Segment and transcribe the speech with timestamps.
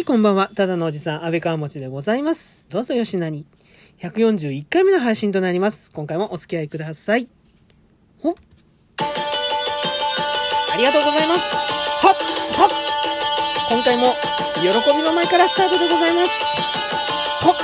[0.00, 0.50] い、こんばんは。
[0.54, 2.66] ただのおじさん、安倍川持でございます。
[2.68, 3.44] どうぞよしなに。
[4.00, 5.92] 141回目の配信となります。
[5.92, 7.28] 今回もお付き合いください。
[8.20, 8.30] ほ。
[8.30, 8.34] あ
[10.76, 11.54] りがとうございます。
[12.06, 12.14] はっ、
[12.58, 12.70] はっ。
[13.70, 14.14] 今回も、
[14.60, 16.60] 喜びの前からスタートでございます。
[17.44, 17.60] ほっ、は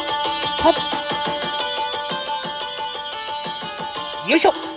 [0.00, 0.70] っ、は
[4.26, 4.30] っ。
[4.30, 4.67] よいしょ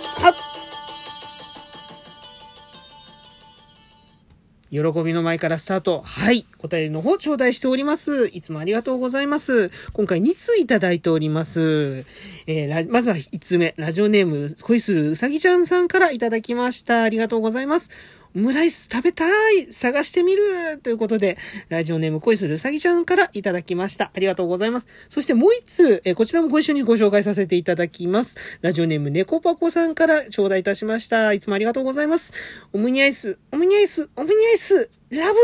[4.72, 6.00] 喜びの前からスタート。
[6.00, 6.46] はい。
[6.60, 8.28] お便りの方頂戴しております。
[8.28, 9.70] いつもありがとうございます。
[9.92, 12.06] 今回2通いただいております。
[12.46, 13.74] えーまずは1通目。
[13.76, 17.02] ラジオネーム、恋するうさぎちゃんさんからいただきました。
[17.02, 17.90] ありがとうございます。
[18.34, 21.36] オムライス食べたい探してみるということで、
[21.68, 24.10] ラジオネーム恋するうさぎちゃんからいただきました。
[24.14, 24.86] ありがとうございます。
[25.08, 28.36] そしてもう一通、えこちらもご一緒にご紹介させていただきます。
[28.62, 31.32] ラジオネーム猫パコさんから頂戴いたしました。
[31.32, 32.32] いつもありがとうございます。
[32.72, 35.38] オムニアイス、オムニアイス、オムニアイス、ラブ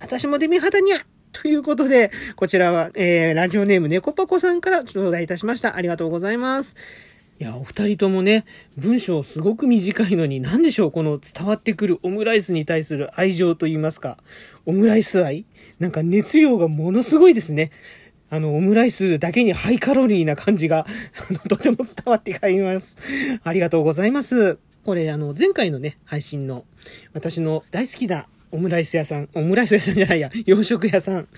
[0.00, 0.98] 私もデミ肌にゃ
[1.32, 5.76] ということで、こちらは、えー、ラジオネーム猫パコさんから頂戴いたしました。
[5.76, 6.76] ありがとうございます。
[7.40, 8.44] いや、お二人ともね、
[8.76, 14.18] 文章すごく短いのに、なんでしょう、この伝わってくるオムライスに対する愛情と言いますか、
[14.66, 15.44] オムライス愛？
[15.80, 17.72] なんか熱量がものすごいですね。
[18.30, 20.86] あの、オムライスだけにハイカロリーな感じが、
[21.48, 22.98] とても伝わって帰ります。
[23.42, 24.58] ありがとうございます。
[24.84, 26.64] これ、あの、前回のね、配信の、
[27.14, 31.28] 私の大好きなオムライス屋さん、オムライス屋さんじゃないや、 洋食屋さん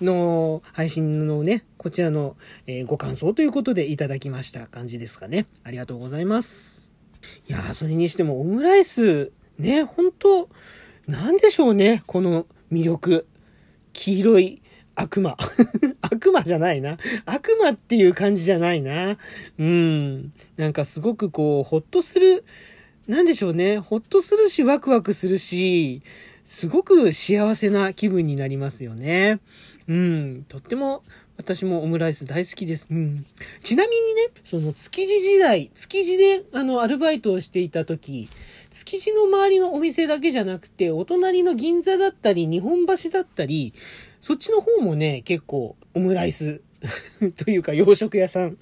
[0.00, 2.36] の配信のね、こちらの、
[2.68, 5.46] えご感想ということでいただきました感じですかね。
[5.64, 6.92] ありがとうございます。
[7.48, 10.48] いやー、それにしてもオムライス、ね、本当
[11.08, 13.26] なんでしょうね、この魅力。
[13.92, 14.62] 黄色い
[14.94, 15.36] 悪魔。
[16.02, 16.98] 悪魔じゃないな。
[17.26, 19.18] 悪魔っていう感じじゃないな。
[19.58, 20.32] うん。
[20.56, 22.44] なんかすごくこう、ほっとする、
[23.10, 23.78] なんでしょうね。
[23.78, 26.00] ほっとするし、ワクワクするし、
[26.44, 29.40] すごく幸せな気分になりますよね。
[29.88, 30.44] うん。
[30.48, 31.02] とっても、
[31.36, 32.86] 私もオムライス大好きです。
[32.88, 33.26] うん。
[33.64, 38.28] ちなみにね、その築地時代、築地であの、アルバイトをしていた時、
[38.70, 43.74] 築地の周りのお店だけじゃなくて、お隣の銀座だったり、日本橋だったり、
[44.20, 46.60] そっちの方もね、結構、オムライス
[47.36, 48.56] というか洋食屋さん、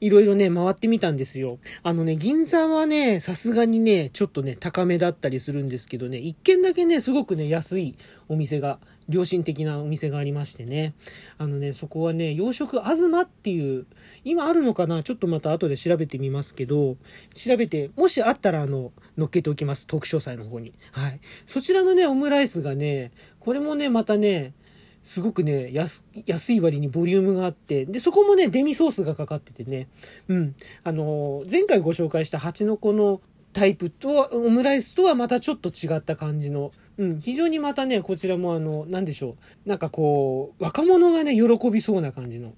[0.00, 1.58] いろいろね、回ってみたんですよ。
[1.82, 7.94] あのね、銀座はね、さすがにね、ちょっとね、高めだったりするんですけどね、一軒だけね、すごくね、安い
[8.28, 8.78] お店が、
[9.08, 10.94] 良心的なお店がありましてね。
[11.36, 13.86] あのね、そこはね、洋食あずまっていう、
[14.24, 16.96] 今あるのかなちょっとまた後で調べてみますけど、
[17.34, 19.86] 調べて、もしあったらあの、乗っけておきます。
[19.86, 20.72] 特詳細の方に。
[20.92, 21.20] はい。
[21.46, 24.54] そちらのね、オムライスがね、これもね、またね、
[25.04, 29.86] すごくね、安、安い割にボリュームがあって、で、そこもね、デミソースがかかっててね、
[30.28, 30.54] うん。
[30.82, 33.20] あの、前回ご紹介した蜂の子の
[33.52, 39.68] タイプと、オムライスとはまたちょっと違った感じの、うん、非常にまたね、こちらもあの、なんでしょう。
[39.68, 42.54] なんかこう、若者がね、喜びそうな感じの。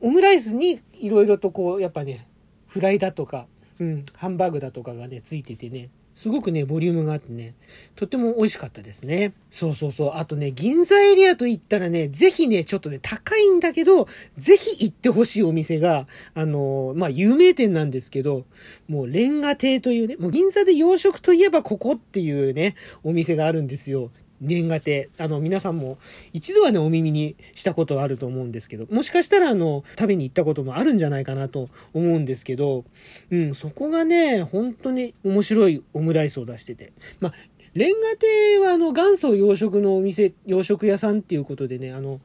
[0.00, 2.28] オムライスにいろいろとこう、やっぱね、
[2.68, 3.46] フライだとか、
[3.80, 5.90] うん、ハンバーグだとかがね、ついててね、
[6.22, 7.56] すごくね、ボリュームがあってね、
[7.96, 9.32] とっても美味しかったですね。
[9.50, 10.10] そうそうそう。
[10.14, 14.06] あとね、銀座エリアと言ったらね、ぜひね、ちょっとね、高いんだけど、
[14.36, 18.44] ぜひ行ってほしいお店が、あのーまあ、有名店なんですけど、
[18.86, 24.12] もう、レンガ亭というね、もう銀座で洋食といえばここっていうね、お店があるんですよ。
[24.42, 25.08] レンガ亭。
[25.18, 25.98] あの、皆さんも
[26.32, 32.84] 一度はね、お耳にしたことはあると思うんですけど、もしかしたらあの、食べに行ったこともあるんじゃないかなと思うんですけど、
[33.30, 36.92] うん、そこがね、本当に面白いオムライスを出してて。
[37.20, 37.32] まあ、
[37.74, 42.20] レンガ亭はあの、元祖洋食のお店、洋食屋さんっていうことでね、あの、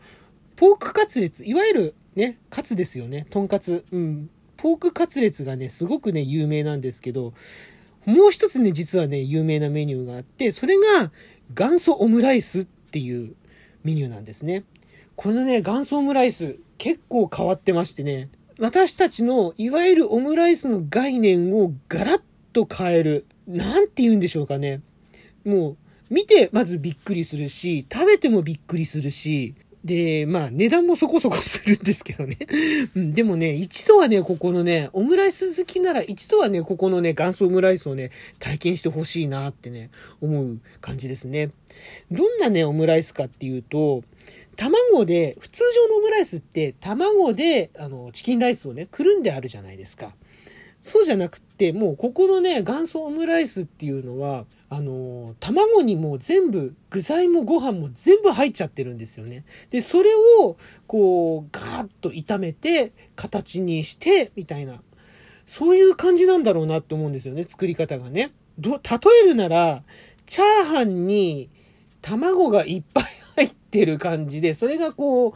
[0.56, 3.85] ポークカツレツ、いわゆるね、カツですよね、とんかつ。
[3.91, 4.29] うん。
[4.57, 7.33] ポークカツレツがね、すごくね、有名なんですけど、
[8.06, 11.11] もう一つね、実はね、有名なメニューがあって、それが
[11.55, 13.35] 元祖オムライスっていう
[13.83, 14.63] メニューなんですね。
[15.15, 22.21] このね、元祖オムライス、結構変わってましてね、私たちのいわゆるオムライスの概念をガラッ
[22.53, 23.25] と変える。
[23.47, 24.81] なんて言うんでしょうかね。
[25.45, 25.77] もう、
[26.09, 32.38] 見てまずびっくりするし、食べてもびっくりするし、で、まあ値段もそこそこするんですけどね。
[32.95, 39.89] でもね、一度はね、ここのね、オムライス好きなら一度はね、ここのね、元祖オムライスをね、体験してほしいなってね、
[40.21, 41.51] 思う感じですね。
[42.12, 44.03] どんなね、オムライスかっていうと、
[44.56, 50.13] 卵で、普通常のオムライスって卵で、あの、チキンライスをね、くるんであるじゃないですか。
[50.81, 59.44] そうじゃなくって、もうここのね、元祖オムライスっていうのは、あの卵にもう全部、具材もご飯も全部入っちゃってるんですよね。
[59.69, 60.57] で、それを、
[60.88, 64.81] こう、ガーッと炒めて、形にして、みたいな。
[65.45, 68.31] そういう感じなんだろうなって思うんですよね、作り方がね。
[68.59, 68.79] ど、例
[69.24, 69.83] えるなら、
[70.25, 71.50] チャーハンに
[72.01, 73.03] 卵がいっぱい
[73.38, 75.33] 入ってる感じで、それがこう、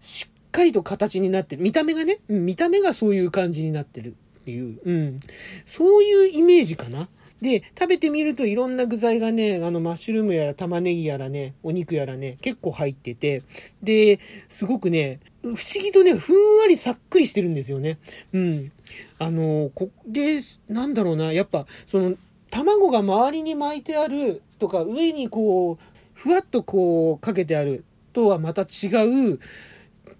[0.00, 1.62] しっかりと形になってる。
[1.62, 5.20] 見た目がね、見た目がそういう感じになってるっていう、うん。
[5.66, 7.08] そういうイメージかな。
[7.40, 13.42] で、食べてみるといろんな具材がね、あの、マッシュルームやら玉ねぎやらね、お肉やらね、結構入ってて、
[13.82, 17.98] で、すごくね、不思議とね、ふんわりさっくりしてるんですよね。
[18.34, 18.72] うん。
[19.18, 22.14] あの、こ、で、なんだろうな、やっぱ、その、
[22.50, 28.88] 卵が周りに巻いてあるとか、上にこう、ふわっとこう、かけてあるとはまた違
[29.32, 29.38] う、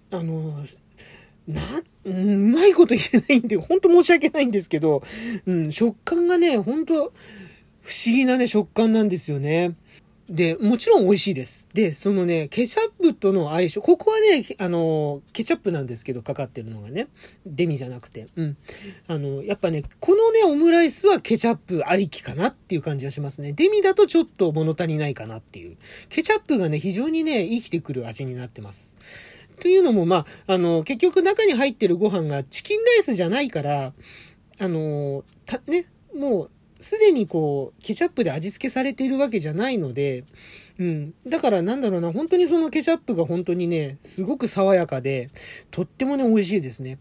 [0.09, 0.55] あの、
[1.47, 1.61] な、
[2.05, 5.03] う、まいこと言えないんで、ほんと申し訳ないんですけど、
[5.45, 7.13] うん、食感がね、ほんと
[7.81, 9.75] 不思議なね、食感なんですよね。
[10.31, 11.67] で、もちろん美味しいです。
[11.73, 17.09] で、そのね、ケチャップとの相性、ここはね、あの、ケチャップなんですけど、かかってるのがね、
[17.45, 18.57] デミじゃなくて、うん。
[19.07, 23.51] あの、やっぱね、このね、オムライスはケチャップありきかなっていう感じがしますね。
[23.51, 25.75] デミだとちょっと物足りないかなっていう。
[26.07, 28.95] ケチャップがね、非常にね、生きてくる味になってます。
[29.61, 33.93] というのも、まあ、あの、結局中に入ってるご飯がチキンライスじゃないから、
[34.59, 35.85] あの、た、ね、
[36.17, 36.49] もう、
[36.79, 40.23] すでにこう、ケチャップで味付けされているわけじゃないので、
[40.79, 41.13] うん。
[41.27, 45.29] だからなんだろうな、本当にそのケチャップが本当にね、すごく爽やかで、
[45.69, 46.97] とってもね、美味しいですね。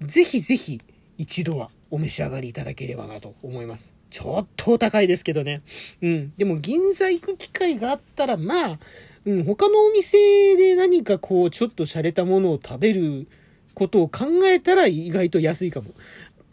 [0.00, 0.80] ぜひぜひ、
[1.18, 3.94] 一度はお召し上がりいただければなと思います。
[4.08, 5.60] ちょっとお高いですけどね。
[6.00, 6.32] うん。
[6.38, 8.78] でも銀座行く機会があったら、まあ、
[9.26, 13.28] うん、他のお店で何かこう、ちょっと洒落たものを食べる
[13.74, 15.90] ことを考えたら意外と安いかも。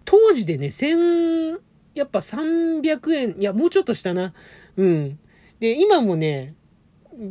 [0.04, 1.58] 当時でね、千、
[1.96, 4.34] やっぱ300円、いや、もうちょっとしたな。
[4.76, 5.20] うん。
[5.62, 6.54] で、今もね、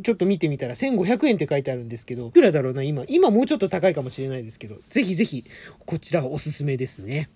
[0.03, 3.03] ちょっと見てみたら1500円って書いてあるんですけど、いくらだろうな、今。
[3.07, 5.43] 今もうちょっと高いかもしれないですけど、ぜひぜひ、
[5.85, 7.29] こちらおすすめですね。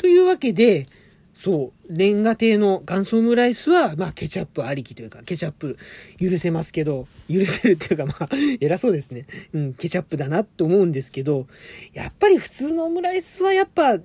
[0.00, 0.86] というわけで、
[1.34, 5.76] そう、レンガ亭の元祖オムライスは、まあ、ケチャップありきというか、ケチャップ
[6.18, 8.28] 許せますけど、許せるっていうか、まあ、
[8.62, 9.26] 偉そうですね。
[9.52, 11.46] うん、ケチャップだなって思うんですけど、
[11.92, 14.00] やっぱり普通のオムライスはやっぱ、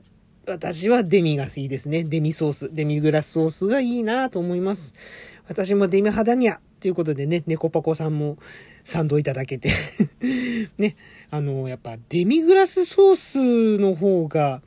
[0.47, 2.03] 私はデミがいいですね。
[2.03, 4.93] デミソース、デミグラスソースがいいなと思います。
[5.47, 8.37] 私もデミ肌にゃということでね、猫パコさんも
[8.83, 9.69] 賛同いただけて
[10.77, 10.97] ね、
[11.31, 14.61] あの、やっぱデミグラスソースの方が、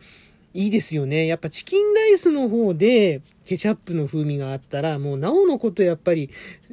[0.59, 1.29] いいですよね。
[1.29, 6.31] やっぱチキンライスの方でケチャップの風味があったら、もうなおのことやっぱり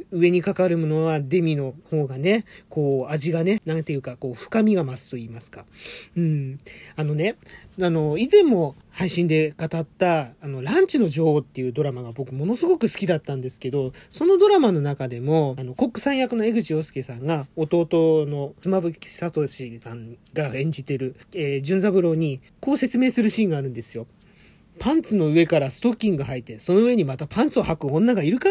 [0.10, 5.66] 上にかかるものはデミの方がね、こう味がね、なんていうかこう深みが増すと言いますか。
[6.18, 6.60] うん。
[6.96, 7.36] あのね、
[7.80, 24.08] あの、以前も配信で語った、あの、ランチの女王っていうドラマが僕ものすごく好きだったんですけど、そのドラマの中でも、あの、コックさん役の江口洋介さんが、弟の妻夫木聡さんが演じてる、えー、純三郎に、こう説明するシーンがあるんですよ。
[24.80, 28.50] パンツの上からストッキング履いて、その上にまたパンツを履く女がいるか？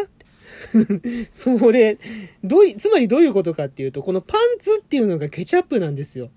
[1.32, 1.96] それ、
[2.44, 6.28] どうい、つまりどういうことかっていうと、このパンツっていうのがケチャップなんですよ。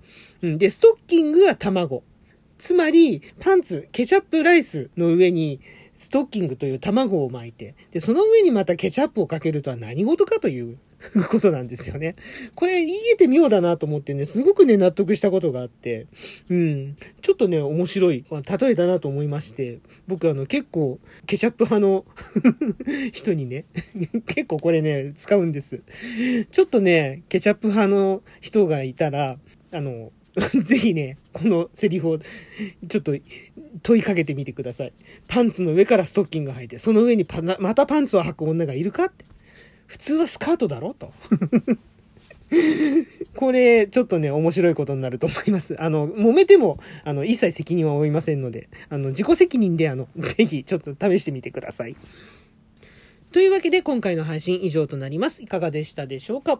[0.43, 0.57] うん。
[0.57, 2.03] で、ストッキングは卵。
[2.57, 5.59] つまり、パンツ、ケチャップライスの上に、
[5.97, 10.77] ストッキングという卵を巻いて、で、その上にまたケチャップをかけるとは何事かという
[11.29, 12.13] ことなんですよね。
[12.55, 16.05] これ言えて妙だなと思ってね、すごくね、納得したことがあって、
[16.49, 22.05] うん、ちょっとね、面白い例えだなと思いまして、僕あの結構ケチャップ派の
[23.11, 23.65] 人にね、
[24.27, 25.81] 結構これね、使うんです。
[26.51, 29.37] ちょっとね、ケチャップ派の人がいたら、
[29.71, 30.11] あの、
[30.61, 33.15] ぜひね、このセリフをちょっと
[33.81, 34.93] 問いかけてみてください。
[35.27, 39.25] パンツの上からストッキング履いて、その上にパまたパンツを履く女がいるかって。
[39.87, 41.11] 普通はスカートだろと。
[43.35, 45.81] これ、ちょっとね、面白いことになると思います。
[45.81, 51.95] あの、揉めても、あの、一切責任は負いませんので、あの、自己責任で、あの、ぜひ、ちょっと試してみてください。
[53.31, 55.41] というわけで、今回の配信以上となります。
[55.43, 56.59] いかがでしたでしょうか？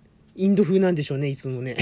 [0.35, 1.77] インド風なんでしょうね、いつもね。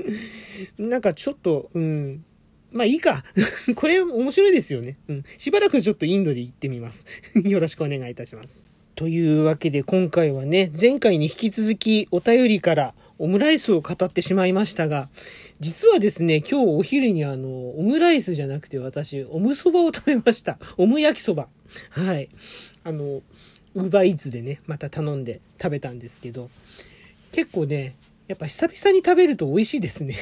[0.78, 2.24] なんかちょっと、うん。
[2.72, 3.24] まあいいか。
[3.74, 4.96] これ面白いですよね。
[5.08, 5.24] うん。
[5.38, 7.06] しばらくちょっとインドで行ってみます。
[7.44, 8.68] よろしくお願いいたします。
[8.94, 15.08] というわけで今回はね、前回に引き続きお便りからオムライスを語ってしまいましたが、
[15.58, 20.58] 実はですね、今日お昼にあの、オムライスじゃなくて私、オムそばを食べました。
[20.76, 21.48] オム焼きそば。
[21.90, 22.28] はい。
[22.84, 23.22] あの、
[23.74, 26.50] ウーバーイーツでね、また頼んで食べたんですけど、
[27.32, 27.94] 結構ね、
[28.30, 30.14] やっぱ久々に食べると美味しいですね。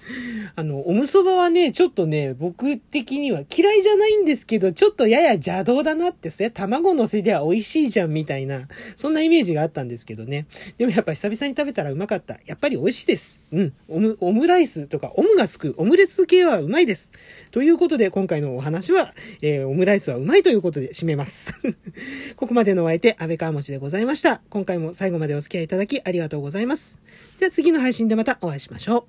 [0.56, 10.44] あの、おむそばはね、ちょっとね、僕的には嫌いじゃないんですけど、ちょっとやや邪道だなって、それ卵のせりゃ美味しいじゃんみたいな、そんなイメージがあったんですけどね。
[10.76, 12.38] でもやっぱ久々に食べたらうまかった。
[12.44, 13.40] やっぱり美味しいです。
[13.50, 13.72] うん。
[13.88, 17.10] オム、オムライスとか、オムがつく、オムレツ系はうまいです。
[17.52, 21.54] ということで、今回のお話は、えー、オムライスはうまいということで締めます。
[22.36, 24.42] ここまでのお相手、安倍川持でございました。
[24.50, 27.00] 今回も最後までお付き合いいただきありがとうございます。
[27.46, 29.06] では次の配信でまたお会いしましょ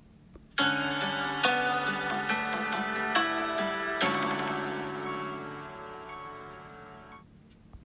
[0.58, 1.17] う。